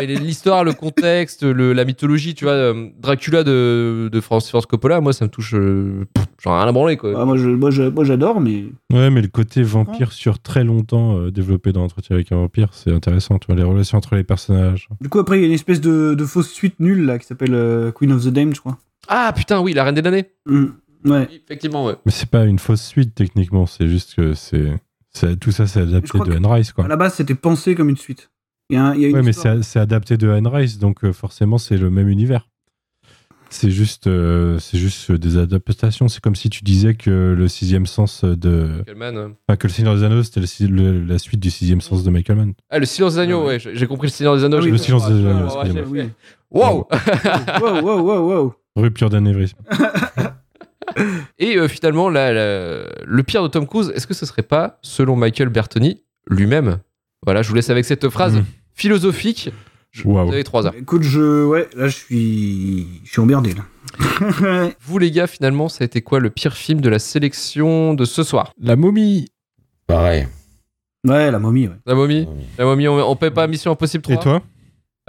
mais 0.06 0.14
l'histoire, 0.14 0.64
le 0.64 0.72
contexte, 0.72 1.42
le- 1.42 1.72
la 1.72 1.84
mythologie, 1.84 2.34
tu 2.34 2.44
vois, 2.44 2.54
euh, 2.54 2.88
Dracula 2.98 3.44
de, 3.44 4.08
de 4.10 4.20
Francis 4.20 4.50
Ford 4.50 4.66
Coppola, 4.66 5.00
moi 5.00 5.12
ça 5.12 5.24
me 5.26 5.30
touche. 5.30 5.54
euh, 5.54 6.04
J'en 6.42 6.54
ai 6.56 6.58
rien 6.60 6.68
à 6.68 6.72
branler 6.72 6.96
quoi. 6.96 7.12
Ah, 7.16 7.24
moi, 7.24 7.36
je- 7.36 7.48
moi, 7.50 7.70
je- 7.70 7.82
moi, 7.84 8.04
j'adore, 8.04 8.40
mais. 8.40 8.64
Ouais, 8.92 9.10
mais 9.10 9.22
le 9.22 9.28
côté 9.28 9.62
vampire 9.62 10.12
sur 10.12 10.38
très 10.40 10.64
longtemps 10.64 11.16
euh, 11.18 11.30
développé 11.30 11.72
dans 11.72 11.84
Entretien 11.84 12.16
avec 12.16 12.32
un 12.32 12.36
vampire, 12.36 12.68
c'est 12.72 12.92
intéressant, 12.92 13.38
tu 13.38 13.46
vois, 13.46 13.54
les 13.56 13.62
relations 13.62 13.98
entre 13.98 14.16
les 14.16 14.24
personnages. 14.24 14.88
Du 15.00 15.08
coup, 15.08 15.18
après, 15.20 15.38
il 15.38 15.42
y 15.42 15.44
a 15.44 15.46
une 15.48 15.52
espèce 15.54 15.80
de, 15.80 16.14
de 16.14 16.24
fausse 16.24 16.50
suite 16.50 16.80
nulle 16.80 17.04
là 17.06 17.18
qui 17.18 17.26
s'appelle 17.26 17.54
euh, 17.54 17.92
Queen 17.92 18.12
of 18.12 18.24
the 18.24 18.28
Damned, 18.28 18.54
je 18.54 18.60
crois. 18.60 18.78
Ah 19.08 19.32
putain, 19.36 19.60
oui, 19.60 19.72
la 19.72 19.84
reine 19.84 19.94
des 19.94 20.02
damnés. 20.02 20.26
Mm. 20.46 20.64
Ouais. 21.04 21.28
Effectivement, 21.44 21.84
ouais. 21.86 21.94
Mais 22.06 22.12
c'est 22.12 22.28
pas 22.30 22.44
une 22.44 22.58
fausse 22.58 22.82
suite 22.82 23.14
techniquement, 23.14 23.66
c'est 23.66 23.88
juste 23.88 24.14
que 24.16 24.34
c'est. 24.34 24.72
c'est- 25.10 25.36
Tout 25.38 25.50
ça, 25.52 25.66
c'est 25.66 25.80
adapté 25.80 26.18
de 26.18 26.32
Anne 26.32 26.46
Rice, 26.46 26.72
quoi. 26.72 26.84
À 26.84 26.88
la 26.88 26.96
base, 26.96 27.14
c'était 27.14 27.34
pensé 27.34 27.74
comme 27.74 27.88
une 27.88 27.96
suite. 27.96 28.30
Il 28.72 28.76
y 28.76 28.78
a, 28.78 28.84
un- 28.86 28.94
il 28.94 29.00
y 29.00 29.04
a 29.04 29.08
une 29.08 29.14
Ouais, 29.16 29.22
mais 29.22 29.32
c'est 29.32 29.62
c'est 29.62 29.78
adapté 29.78 30.16
de 30.16 30.28
Anne 30.30 30.46
Rice, 30.46 30.78
donc 30.78 31.04
euh, 31.04 31.12
forcément, 31.12 31.58
c'est 31.58 31.76
le 31.76 31.90
même 31.90 32.08
univers. 32.08 32.48
C'est 33.50 33.70
juste, 33.70 34.06
euh, 34.06 34.58
c'est 34.58 34.78
juste 34.78 35.12
des 35.12 35.36
adaptations. 35.36 36.08
C'est 36.08 36.22
comme 36.22 36.34
si 36.34 36.48
tu 36.48 36.64
disais 36.64 36.94
que 36.94 37.34
le 37.36 37.48
sixième 37.48 37.84
sens 37.84 38.24
de. 38.24 38.78
Michael 38.78 38.96
Mann. 38.96 39.34
Enfin, 39.46 39.56
que 39.58 39.66
le 39.66 39.72
Seigneur 39.74 39.94
des 39.94 40.04
Anneaux, 40.04 40.22
c'était 40.22 40.40
le 40.40 40.46
si- 40.46 40.66
le- 40.66 41.04
la 41.04 41.18
suite 41.18 41.38
du 41.38 41.50
sixième 41.50 41.82
sens 41.82 42.02
de 42.02 42.08
Michael 42.10 42.36
Mann. 42.38 42.54
Ah, 42.70 42.78
le 42.78 42.86
silence 42.86 43.14
des 43.14 43.20
agneaux, 43.20 43.42
Ah 43.42 43.48
ouais. 43.48 43.62
ouais, 43.66 43.72
j'ai 43.74 43.86
compris 43.86 44.06
le 44.06 44.12
silence 44.12 44.38
des 44.38 44.44
anneaux. 44.46 44.56
Ah 44.58 44.64
oui, 44.64 44.70
le 44.70 44.78
silence 44.78 45.06
des 45.06 45.26
Ah, 45.26 45.30
agneaux, 45.30 45.44
ouais, 45.54 45.66
excusez-moi. 45.66 46.06
Wow 46.50 46.86
wow, 47.60 47.80
wow, 47.82 48.00
wow, 48.00 48.20
wow. 48.42 48.54
Rupture 48.76 49.10
d'anévrisme. 49.10 49.58
Et 51.38 51.56
euh, 51.56 51.68
finalement, 51.68 52.08
là, 52.10 52.32
le 52.32 53.22
pire 53.22 53.42
de 53.42 53.48
Tom 53.48 53.66
Cruise, 53.66 53.92
est-ce 53.94 54.06
que 54.06 54.14
ce 54.14 54.26
serait 54.26 54.42
pas, 54.42 54.78
selon 54.82 55.16
Michael 55.16 55.48
Bertoni 55.48 56.02
lui-même? 56.28 56.78
Voilà, 57.24 57.42
je 57.42 57.48
vous 57.48 57.54
laisse 57.54 57.70
avec 57.70 57.84
cette 57.84 58.08
phrase 58.08 58.36
Mm. 58.36 58.44
Philosophique. 58.74 59.50
Je-. 59.90 60.02
Vous 60.04 60.18
avez 60.18 60.44
trois 60.44 60.66
heures. 60.66 60.74
Écoute, 60.76 61.02
je. 61.02 61.44
Ouais, 61.44 61.68
là, 61.76 61.88
je 61.88 61.96
suis. 61.96 62.86
Je 63.04 63.10
suis 63.10 63.20
emmerdé, 63.20 63.52
là. 63.54 63.62
Vous, 64.80 64.98
les 64.98 65.10
gars, 65.10 65.26
finalement, 65.26 65.68
ça 65.68 65.82
a 65.82 65.84
été 65.84 66.00
quoi 66.00 66.18
le 66.18 66.30
pire 66.30 66.54
film 66.54 66.80
de 66.80 66.88
la 66.88 66.98
sélection 66.98 67.92
de 67.94 68.04
ce 68.06 68.22
soir? 68.22 68.52
La 68.60 68.74
momie 68.76 69.28
Pareil. 69.86 70.28
ouais, 71.06 71.30
la 71.30 71.38
momie, 71.38 71.68
ouais. 71.68 71.74
La 71.84 71.94
momie 71.94 72.26
La 72.56 72.64
momie, 72.64 72.88
on, 72.88 73.10
on 73.10 73.16
paie 73.16 73.30
pas 73.30 73.46
Mission 73.46 73.70
Impossible 73.72 74.02
3 74.02 74.14
Et 74.14 74.18
toi? 74.18 74.42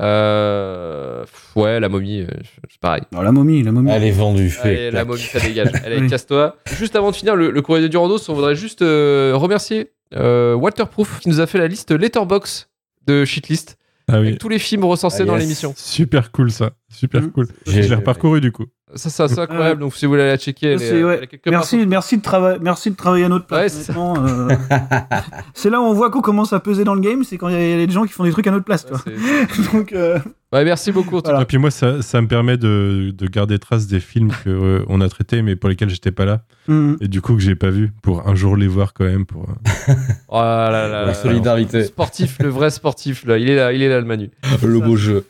Euh, 0.02 1.24
Ouais, 1.56 1.80
la 1.80 1.88
momie, 1.88 2.22
euh, 2.22 2.28
c'est 2.70 2.80
pareil. 2.80 3.04
Non, 3.14 3.22
la 3.22 3.32
momie, 3.32 3.64
la 3.64 3.72
momie. 3.72 3.92
Elle 3.92 4.04
est 4.04 4.12
vendue, 4.12 4.42
Allez, 4.62 4.76
fait. 4.76 4.92
la 4.92 5.06
momie, 5.06 5.20
ça 5.22 5.40
dégage. 5.40 5.70
Allez, 5.86 6.00
Oui. 6.02 6.10
casse-toi. 6.10 6.58
Juste 6.78 6.96
avant 6.96 7.12
de 7.12 7.16
finir 7.16 7.36
le, 7.36 7.52
le 7.52 7.62
courrier 7.62 7.84
de 7.84 7.88
Durandos, 7.88 8.30
on 8.30 8.34
voudrait 8.34 8.56
juste 8.56 8.82
euh, 8.82 9.32
remercier 9.36 9.92
euh, 10.16 10.56
Walterproof 10.56 11.20
qui 11.20 11.30
nous 11.30 11.40
a 11.40 11.48
fait 11.48 11.58
la 11.60 11.68
liste 11.68 11.92
Letterbox 11.92 12.70
de 13.08 13.26
Shitlist 13.26 13.78
Ah 14.08 14.20
oui. 14.20 14.28
avec 14.28 14.40
tous 14.40 14.50
les 14.50 14.60
films 14.60 14.84
recensés 14.86 15.22
Ah, 15.22 15.26
dans 15.26 15.36
l'émission. 15.36 15.74
Super 15.78 16.32
cool 16.32 16.52
ça. 16.52 16.72
Super 16.90 17.22
Mhm. 17.22 17.32
cool. 17.32 17.48
J'ai- 17.66 17.84
Je 17.84 17.90
l'ai 17.90 17.96
reparcouru 17.96 18.42
du 18.42 18.52
coup. 18.52 18.66
Ça, 18.96 19.10
ça 19.10 19.28
c'est 19.28 19.40
incroyable. 19.40 19.82
Donc, 19.82 19.96
si 19.96 20.06
vous 20.06 20.12
voulez 20.12 20.26
la 20.28 20.38
checker, 20.38 20.68
elle, 20.74 20.80
Ça, 20.80 20.86
est, 20.86 20.90
c'est- 20.90 21.04
ouais. 21.04 21.16
elle 21.18 21.24
est 21.24 21.28
quelque 21.28 21.44
part 21.44 21.52
Merci, 21.52 21.86
merci, 21.88 22.18
de 22.18 22.22
trava- 22.22 22.58
merci 22.62 22.92
de 22.92 22.96
travailler 22.96 23.26
à 23.26 23.30
notre 23.30 23.46
Ouais, 23.46 23.62
place. 23.68 23.90
euh, 23.90 24.50
c'est 25.54 25.70
là 25.70 25.80
où 25.82 25.84
on 25.84 25.94
voit 25.94 26.10
qu'on 26.12 26.22
commence 26.22 26.54
à 26.54 26.60
peser 26.60 26.84
dans 26.84 26.96
le 26.96 27.02
game, 27.02 27.24
c'est 27.24 27.38
quand 27.38 27.48
il 27.50 27.54
y, 27.54 27.58
a- 27.58 27.74
il 27.76 27.80
y 27.80 27.84
a 27.84 27.86
des 27.86 27.92
gens 27.94 28.06
qui 28.06 28.14
font 28.14 28.24
des 28.24 28.32
trucs 28.32 28.48
à 28.48 28.52
notre 28.52 28.66
place. 28.66 28.86
Toi. 28.86 29.00
Donc, 29.74 29.94
euh, 29.94 30.20
Ouais, 30.52 30.64
merci 30.64 30.92
beaucoup. 30.92 31.20
Voilà. 31.24 31.42
Et 31.42 31.46
puis 31.46 31.58
moi, 31.58 31.72
ça, 31.72 32.04
ça 32.04 32.22
me 32.22 32.28
permet 32.28 32.58
de, 32.58 33.12
de 33.18 33.26
garder 33.28 33.58
trace 33.58 33.88
des 33.88 34.00
films 34.00 34.32
que 34.44 34.84
on 34.88 35.02
a 35.02 35.10
traités, 35.10 35.42
mais 35.42 35.56
pour 35.56 35.68
lesquels 35.68 35.90
j'étais 35.90 36.12
pas 36.12 36.26
là, 36.26 36.44
hmm. 36.68 36.94
et 37.02 37.08
du 37.08 37.22
coup 37.22 37.34
que 37.34 37.42
j'ai 37.42 37.56
pas 37.56 37.72
vu, 37.72 37.92
pour 38.04 38.28
un 38.28 38.36
jour 38.36 38.56
les 38.56 38.68
voir 38.68 38.94
quand 38.94 39.04
même. 39.06 39.26
Pour... 39.26 39.50
euh. 39.50 39.94
Oh 40.28 40.36
là 40.36 41.06
La 41.08 41.14
solidarité. 41.16 41.80
Le 41.80 41.84
sportif, 41.86 42.38
le 42.40 42.50
vrai 42.50 42.70
sportif, 42.70 43.26
là. 43.26 43.40
Il 43.40 43.50
est 43.50 43.56
là, 43.56 43.74
il 43.74 43.82
est 43.82 43.90
là, 43.90 44.00
le 44.00 44.06
Manu. 44.06 44.30
Le 44.62 44.80
beau 44.80 44.96
jeu. 44.96 45.26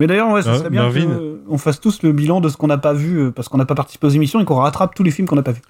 Mais 0.00 0.06
d'ailleurs, 0.06 0.28
ouais, 0.30 0.42
ça 0.42 0.52
Ah, 0.52 0.58
serait 0.58 0.70
bien 0.70 0.82
Marvin. 0.82 1.08
qu'on 1.48 1.56
fasse 1.58 1.80
tous 1.80 2.02
le 2.02 2.12
bilan 2.12 2.40
de 2.42 2.48
ce 2.50 2.56
qu'on 2.58 2.66
n'a 2.66 2.76
pas 2.76 2.92
vu 2.92 3.16
euh, 3.18 3.30
parce 3.30 3.48
qu'on 3.48 3.56
n'a 3.56 3.64
pas 3.64 3.74
participé 3.74 4.06
aux 4.06 4.10
émissions 4.10 4.40
et 4.40 4.44
qu'on 4.44 4.56
rattrape 4.56 4.94
tous 4.94 5.02
les 5.02 5.10
films 5.10 5.26
qu'on 5.26 5.36
n'a 5.36 5.42
pas 5.42 5.52
vus. 5.52 5.62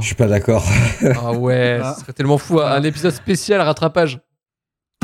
Je 0.00 0.06
suis 0.06 0.14
pas 0.16 0.26
d'accord. 0.26 0.64
Ah 1.02 1.32
ouais, 1.32 1.78
Voilà. 1.78 1.94
ce 1.94 2.00
serait 2.00 2.12
tellement 2.12 2.38
fou. 2.38 2.60
Un 2.60 2.82
épisode 2.82 3.12
spécial 3.12 3.60
rattrapage. 3.60 4.18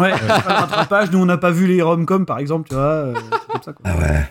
Ouais, 0.01 0.13
rattrapage. 0.47 1.11
Nous, 1.13 1.19
on 1.19 1.27
n'a 1.27 1.39
pas 1.39 1.51
vu 1.53 1.67
les 1.69 1.81
rom-com, 1.81 2.27
par 2.27 2.39
exemple, 2.39 2.69
tu 2.69 2.75
vois. 2.75 2.83
euh, 2.85 3.15
c'est 3.15 3.53
comme 3.53 3.63
ça, 3.63 3.73
quoi. 3.73 3.83
Ah 3.85 3.97
ouais. 3.99 4.25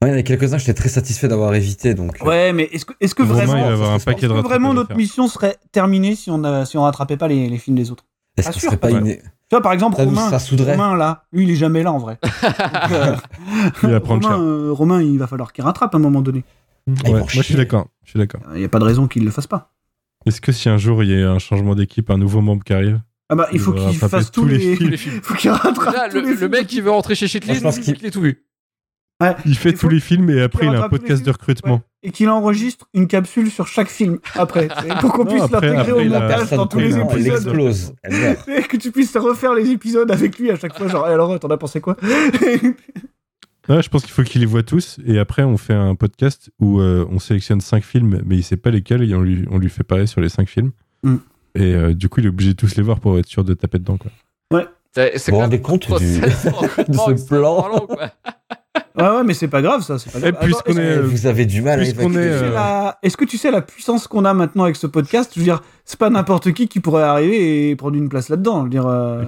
Ouais, 0.00 0.10
il 0.10 0.12
y 0.12 0.14
en 0.14 0.18
a 0.18 0.22
quelques-uns, 0.22 0.58
j'étais 0.58 0.74
très 0.74 0.90
satisfait 0.90 1.26
d'avoir 1.26 1.52
évité, 1.54 1.94
donc. 1.94 2.18
euh, 2.22 2.26
Ouais, 2.26 2.52
mais 2.52 2.64
est-ce 2.64 2.84
que, 2.84 2.92
est-ce 3.00 3.14
que 3.16 3.22
vraiment, 3.24 3.54
un 3.54 3.96
est-ce 3.96 4.04
que 4.04 4.04
paquet 4.04 4.18
est-ce 4.18 4.26
de 4.26 4.28
que 4.28 4.34
rattrapages 4.34 4.48
vraiment 4.50 4.74
notre 4.74 4.88
faire. 4.88 4.96
mission 4.96 5.26
serait 5.26 5.56
terminée 5.72 6.14
si 6.14 6.30
on 6.30 6.44
a, 6.44 6.64
si 6.66 6.76
on 6.78 6.82
rattrapait 6.82 7.16
pas 7.16 7.26
les, 7.26 7.48
les 7.48 7.58
films 7.58 7.74
des 7.76 7.90
autres? 7.90 8.04
Est-ce 8.36 8.50
que 8.50 8.60
serait 8.60 8.76
pas 8.76 8.90
pas 8.90 8.98
une. 8.98 9.16
Tu 9.50 9.54
vois, 9.56 9.62
par 9.62 9.72
exemple, 9.72 9.96
Ça 9.96 10.04
Romain, 10.04 10.38
ça. 10.38 10.54
Romain, 10.72 10.94
là, 10.96 11.24
lui, 11.32 11.44
il 11.44 11.50
est 11.50 11.56
jamais 11.56 11.82
là, 11.82 11.90
en 11.92 11.98
vrai. 11.98 12.18
Donc, 12.22 12.92
euh, 12.92 13.16
Il 13.82 13.88
va 13.90 14.00
prendre 14.00 14.22
Romain, 14.28 14.36
cher. 14.36 14.44
euh, 14.44 14.72
Romain, 14.72 15.02
il 15.02 15.18
va 15.18 15.26
falloir 15.26 15.52
qu'il 15.52 15.64
rattrape 15.64 15.94
à 15.94 15.98
un 15.98 16.00
moment 16.00 16.20
donné. 16.20 16.44
Ouais, 16.86 17.10
moi 17.10 17.22
je 17.28 17.42
suis 17.42 17.54
d'accord. 17.54 17.88
Je 18.04 18.10
suis 18.10 18.18
d'accord. 18.18 18.40
Il 18.54 18.58
n'y 18.60 18.64
a 18.64 18.68
pas 18.68 18.78
de 18.78 18.84
raison 18.84 19.06
qu'il 19.08 19.24
le 19.24 19.30
fasse 19.30 19.46
pas. 19.46 19.72
Est-ce 20.26 20.40
que 20.40 20.52
si 20.52 20.68
un 20.68 20.78
jour 20.78 21.02
il 21.02 21.10
y 21.10 21.22
a 21.22 21.30
un 21.30 21.38
changement 21.38 21.74
d'équipe, 21.74 22.08
un 22.10 22.16
nouveau 22.18 22.40
membre 22.40 22.64
qui 22.64 22.72
arrive, 22.72 23.00
Ah 23.28 23.34
bah, 23.34 23.46
il 23.52 23.56
Il 23.56 23.60
faut 23.60 23.72
qu'il 23.72 23.96
fasse 23.98 24.30
tous 24.30 24.44
les 24.46 24.76
les... 24.76 24.96
films. 24.96 25.20
Faut 25.22 25.34
qu'il 25.34 25.50
rattrape 25.50 25.94
Là, 25.94 26.08
tous 26.10 26.16
le, 26.20 26.30
les 26.30 26.36
le 26.36 26.48
mec 26.48 26.66
qui 26.66 26.80
veut 26.80 26.90
rentrer 26.90 27.14
chez 27.14 27.28
pense 27.62 27.78
qu'il- 27.78 27.96
il 28.00 28.06
a 28.06 28.10
tout 28.10 28.20
vu. 28.22 28.42
Il 29.44 29.56
fait 29.56 29.72
tous 29.72 29.88
les 29.88 30.00
films 30.00 30.30
et 30.30 30.40
après 30.42 30.66
il 30.66 30.74
a 30.74 30.84
un 30.84 30.88
podcast 30.88 31.24
de 31.24 31.30
recrutement 31.30 31.74
Ouais. 31.74 32.08
Et 32.08 32.12
qu'il 32.12 32.28
enregistre 32.28 32.86
une 32.94 33.08
capsule 33.08 33.50
sur 33.50 33.66
chaque 33.66 33.88
film 33.88 34.20
après. 34.36 34.68
Pour 35.00 35.12
qu'on 35.12 35.24
puisse 35.26 35.50
l'intégrer 35.50 35.90
au 35.90 36.04
montage 36.04 36.50
dans 36.50 36.66
tous 36.68 36.78
les 36.78 36.96
épisodes. 36.96 37.34
explose. 37.34 37.92
Elle 38.04 38.12
meurt. 38.20 38.48
Et 38.48 38.62
que 38.62 38.76
tu 38.76 38.92
puisses 38.92 39.16
refaire 39.16 39.52
les 39.54 39.68
épisodes 39.72 40.08
avec 40.08 40.38
lui 40.38 40.48
à 40.52 40.56
chaque 40.56 40.78
fois. 40.78 40.86
Genre, 40.86 41.04
Eh, 41.08 41.12
alors, 41.12 41.36
t'en 41.40 41.48
as 41.48 41.56
pensé 41.56 41.80
quoi 41.80 41.96
Ouais, 43.68 43.82
je 43.82 43.88
pense 43.90 44.02
qu'il 44.02 44.12
faut 44.12 44.22
qu'il 44.22 44.40
les 44.40 44.46
voit 44.46 44.62
tous 44.62 44.98
et 45.04 45.18
après 45.18 45.42
on 45.42 45.58
fait 45.58 45.74
un 45.74 45.94
podcast 45.94 46.50
où 46.58 46.80
euh, 46.80 47.04
on 47.10 47.18
sélectionne 47.18 47.60
cinq 47.60 47.84
films 47.84 48.22
mais 48.24 48.36
il 48.36 48.42
sait 48.42 48.56
pas 48.56 48.70
lesquels 48.70 49.02
et 49.02 49.14
on 49.14 49.20
lui, 49.20 49.44
on 49.50 49.58
lui 49.58 49.68
fait 49.68 49.82
parler 49.84 50.06
sur 50.06 50.20
les 50.22 50.30
cinq 50.30 50.48
films. 50.48 50.70
Mm. 51.02 51.16
Et 51.56 51.74
euh, 51.74 51.92
du 51.94 52.08
coup 52.08 52.20
il 52.20 52.26
est 52.26 52.30
obligé 52.30 52.50
de 52.52 52.56
tous 52.56 52.76
les 52.76 52.82
voir 52.82 52.98
pour 53.00 53.18
être 53.18 53.26
sûr 53.26 53.44
de 53.44 53.52
taper 53.54 53.78
dedans. 53.78 53.98
Quoi. 53.98 54.10
C'est 54.94 55.18
c'est 55.18 55.30
Vous 55.30 55.36
vous 55.36 55.40
quand 55.40 55.44
rendez 55.44 55.60
compte 55.60 55.86
du- 55.98 56.20
de 56.20 56.30
ce 56.30 57.26
plan 57.28 57.68
quoi. 58.98 59.10
Ouais, 59.12 59.16
ouais, 59.18 59.24
mais 59.24 59.34
c'est 59.34 59.48
pas 59.48 59.62
grave, 59.62 59.82
ça. 59.82 59.98
C'est 59.98 60.10
pas 60.12 60.18
Et 60.18 60.32
grave. 60.32 60.34
Attends, 60.40 60.46
est, 60.78 60.82
est-ce- 60.82 61.00
Vous 61.00 61.26
avez 61.26 61.46
du 61.46 61.62
mal 61.62 61.80
à 61.80 61.84
évacuer. 61.84 62.14
est, 62.16 62.18
euh, 62.18 62.52
la- 62.54 62.98
Est-ce 63.02 63.16
que 63.16 63.24
tu 63.24 63.38
sais 63.38 63.50
la 63.50 63.62
puissance 63.62 64.06
qu'on 64.08 64.24
a 64.24 64.34
maintenant 64.34 64.64
avec 64.64 64.76
ce 64.76 64.86
podcast? 64.86 65.32
Je 65.34 65.40
veux 65.40 65.44
dire, 65.44 65.62
c'est 65.84 65.98
pas 65.98 66.10
n'importe 66.10 66.52
qui 66.52 66.68
qui 66.68 66.80
pourrait 66.80 67.02
arriver 67.04 67.70
et 67.70 67.76
prendre 67.76 67.96
une 67.96 68.08
place 68.08 68.28
là-dedans. 68.28 68.58
Je 68.60 68.64
veux 68.64 68.70
dire, 68.70 68.86
euh. 68.86 69.22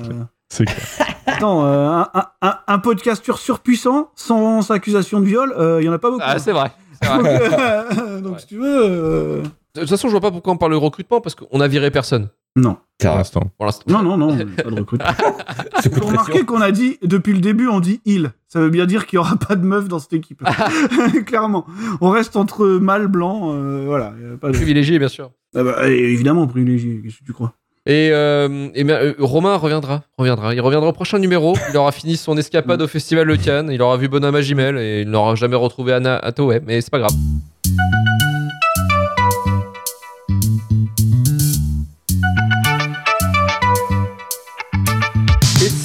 C'est 0.48 0.64
clair. 0.64 0.78
attends, 1.26 1.64
euh, 1.64 1.88
un, 1.88 2.08
un, 2.42 2.54
un, 2.66 2.78
podcasteur 2.80 3.38
surpuissant 3.38 4.10
sans 4.16 4.70
accusation 4.72 5.20
de 5.20 5.26
viol, 5.26 5.54
il 5.80 5.84
y 5.84 5.88
en 5.88 5.92
a 5.92 5.98
pas 5.98 6.10
beaucoup. 6.10 6.22
Ah, 6.26 6.38
c'est 6.40 6.52
vrai. 6.52 6.72
donc, 7.02 7.20
vrai. 7.20 7.40
euh, 7.58 8.20
donc, 8.20 8.32
Ouais. 8.34 8.38
si 8.40 8.46
tu 8.48 8.56
veux, 8.56 8.82
euh, 8.84 9.42
De 9.74 9.80
toute 9.80 9.90
façon, 9.90 10.08
je 10.08 10.12
vois 10.12 10.20
pas 10.20 10.30
pourquoi 10.30 10.52
on 10.52 10.56
parle 10.56 10.72
de 10.72 10.76
recrutement 10.76 11.20
parce 11.20 11.34
qu'on 11.34 11.60
a 11.60 11.68
viré 11.68 11.90
personne 11.90 12.28
non, 12.56 12.76
Pour 12.98 13.14
l'instant. 13.14 13.42
pour 13.56 13.66
l'instant. 13.66 13.84
non, 13.86 14.02
non, 14.02 14.16
non, 14.16 14.36
pas 14.56 14.70
de 14.70 14.74
recrutement. 14.80 15.06
remarquer 16.06 16.30
pression. 16.32 16.46
qu'on 16.46 16.60
a 16.60 16.72
dit, 16.72 16.98
depuis 17.04 17.32
le 17.32 17.38
début, 17.38 17.68
on 17.68 17.78
dit 17.78 18.00
il. 18.04 18.32
Ça 18.48 18.58
veut 18.58 18.70
bien 18.70 18.86
dire 18.86 19.06
qu'il 19.06 19.18
y 19.18 19.20
aura 19.20 19.36
pas 19.36 19.54
de 19.54 19.64
meuf 19.64 19.86
dans 19.86 20.00
cette 20.00 20.12
équipe. 20.14 20.42
Clairement. 21.26 21.64
On 22.00 22.10
reste 22.10 22.34
entre 22.34 22.66
mâle, 22.66 23.06
blanc, 23.06 23.52
euh, 23.54 23.84
voilà. 23.86 24.12
pas 24.40 24.48
de- 24.48 24.52
Privilégié, 24.54 24.98
bien 24.98 25.06
sûr. 25.06 25.30
Ah 25.54 25.62
bah, 25.62 25.88
évidemment, 25.88 26.48
privilégié, 26.48 27.00
qu'est-ce 27.04 27.18
que 27.18 27.24
tu 27.24 27.32
crois? 27.32 27.52
Et, 27.86 28.10
euh, 28.12 28.68
et 28.74 28.82
bien, 28.82 28.96
euh, 28.96 29.14
Romain 29.20 29.54
reviendra, 29.56 30.02
reviendra. 30.18 30.52
Il 30.52 30.60
reviendra 30.60 30.88
au 30.90 30.92
prochain 30.92 31.18
numéro. 31.20 31.54
Il 31.70 31.76
aura 31.76 31.92
fini 31.92 32.16
son 32.16 32.36
escapade 32.36 32.82
au 32.82 32.88
Festival 32.88 33.28
de 33.28 33.36
Cannes. 33.36 33.70
Il 33.72 33.80
aura 33.80 33.96
vu 33.96 34.08
Bonhomme 34.08 34.34
à 34.34 34.42
Gimel 34.42 34.76
et 34.76 35.02
il 35.02 35.08
n'aura 35.10 35.36
jamais 35.36 35.56
retrouvé 35.56 35.92
Anna 35.92 36.16
Hathaway. 36.16 36.60
Mais 36.66 36.80
c'est 36.80 36.90
pas 36.90 36.98
grave. 36.98 37.12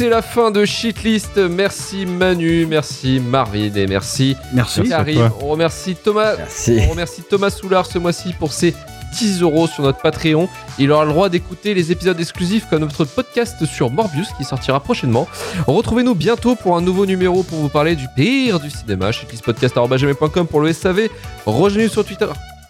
C'est 0.06 0.12
la 0.12 0.22
fin 0.22 0.52
de 0.52 0.66
Shitlist. 0.66 1.38
Merci 1.38 2.06
Manu, 2.06 2.68
merci 2.68 3.20
Marvin 3.20 3.72
et 3.74 3.88
merci 3.88 4.38
Merci. 4.54 4.88
Karim. 4.88 5.32
On 5.42 5.48
remercie 5.48 5.96
Thomas. 5.96 6.36
Merci. 6.38 6.78
On 6.86 6.92
remercie 6.92 7.24
Thomas 7.24 7.50
Soulard 7.50 7.88
ce 7.88 7.98
mois-ci 7.98 8.34
pour 8.34 8.54
ses 8.54 8.76
10 9.18 9.42
euros 9.42 9.66
sur 9.66 9.82
notre 9.82 10.00
Patreon. 10.02 10.48
Il 10.78 10.92
aura 10.92 11.06
le 11.06 11.12
droit 11.12 11.30
d'écouter 11.30 11.74
les 11.74 11.92
épisodes 11.92 12.20
exclusifs 12.20 12.68
comme 12.70 12.82
notre 12.82 13.04
podcast 13.06 13.66
sur 13.66 13.90
Morbius 13.90 14.28
qui 14.38 14.44
sortira 14.44 14.80
prochainement. 14.80 15.28
Retrouvez-nous 15.66 16.14
bientôt 16.14 16.54
pour 16.54 16.78
un 16.78 16.82
nouveau 16.82 17.08
numéro 17.08 17.42
pour 17.42 17.58
vous 17.58 17.70
parler 17.70 17.96
du 17.96 18.06
pire 18.16 18.60
du 18.60 18.70
cinéma. 18.70 19.12
Shitlistpodcast.com 19.12 20.46
pour 20.46 20.62
le 20.62 20.72
SAV. 20.72 21.10
Rejoignez-nous 21.48 21.92
sur 21.92 22.06
Twitter 22.06 22.28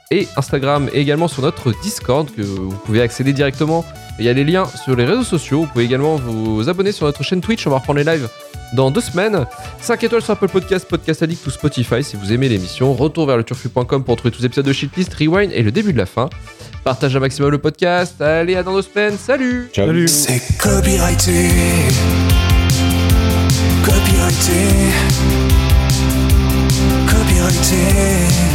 et 0.09 0.29
Instagram 0.37 0.89
et 0.93 1.01
également 1.01 1.27
sur 1.27 1.41
notre 1.41 1.73
Discord 1.81 2.29
que 2.33 2.43
vous 2.43 2.69
pouvez 2.85 3.01
accéder 3.01 3.33
directement. 3.33 3.83
Il 4.19 4.25
y 4.25 4.29
a 4.29 4.33
les 4.33 4.43
liens 4.43 4.65
sur 4.65 4.95
les 4.95 5.05
réseaux 5.05 5.23
sociaux. 5.23 5.61
Vous 5.61 5.67
pouvez 5.67 5.85
également 5.85 6.15
vous 6.15 6.69
abonner 6.69 6.91
sur 6.91 7.05
notre 7.05 7.23
chaîne 7.23 7.41
Twitch. 7.41 7.67
On 7.67 7.69
va 7.69 7.77
reprendre 7.77 7.99
les 7.99 8.05
lives 8.05 8.29
dans 8.73 8.91
deux 8.91 9.01
semaines. 9.01 9.45
5 9.81 10.03
étoiles 10.03 10.21
sur 10.21 10.31
Apple 10.31 10.47
Podcast, 10.47 10.87
Podcast 10.87 11.21
Addict 11.23 11.45
ou 11.45 11.49
Spotify 11.49 12.03
si 12.03 12.15
vous 12.15 12.31
aimez 12.31 12.49
l'émission. 12.49 12.93
Retour 12.93 13.25
vers 13.25 13.37
le 13.37 13.43
turfu.com 13.43 14.03
pour 14.03 14.15
trouver 14.15 14.31
tous 14.31 14.39
les 14.39 14.45
épisodes 14.45 14.65
de 14.65 14.73
Shitlist, 14.73 15.13
Rewind 15.13 15.51
et 15.53 15.63
le 15.63 15.71
début 15.71 15.93
de 15.93 15.97
la 15.97 16.05
fin. 16.05 16.29
Partage 16.83 17.15
un 17.15 17.19
maximum 17.19 17.51
le 17.51 17.57
podcast. 17.57 18.21
Allez, 18.21 18.55
à 18.55 18.63
dans 18.63 18.73
deux 18.73 18.83
semaines. 18.83 19.17
Salut 19.17 19.69
Ciao. 19.73 19.87
Salut. 19.87 20.07
C'est 20.07 20.41
copyrighté. 20.57 21.49
Copyrighté. 23.83 24.51
Copyrighté. 27.07 28.54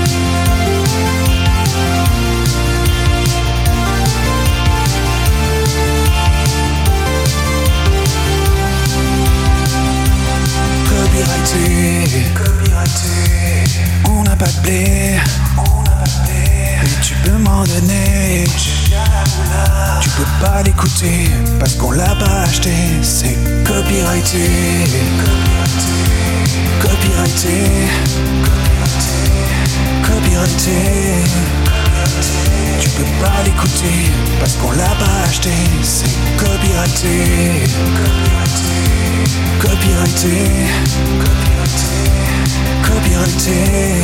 Mais 14.71 15.19
tu 17.01 17.13
peux 17.23 17.37
m'en 17.37 17.63
donner. 17.65 18.45
Tu 20.01 20.09
peux 20.11 20.45
pas 20.45 20.61
l'écouter 20.63 21.29
parce 21.59 21.75
qu'on 21.75 21.91
l'a 21.91 22.15
pas 22.15 22.43
acheté. 22.43 22.71
C'est 23.01 23.37
copyrighté, 23.65 24.49
copyrighté, 26.79 27.57
copyrighté. 30.03 30.79
Tu 32.79 32.89
peux 32.91 33.11
pas 33.21 33.43
l'écouter 33.43 34.09
parce 34.39 34.53
qu'on 34.53 34.71
l'a 34.71 34.95
pas 35.01 35.27
acheté. 35.27 35.51
C'est 35.83 36.15
copyrighté. 36.37 37.65
Copyrighté, 39.59 40.35
copyrighté, 41.21 41.93
copyrighté, 42.83 44.03